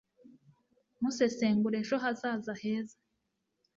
musesengura 1.01 1.75
ejo 1.81 1.95
hazaza 2.03 2.53
heza 2.61 2.97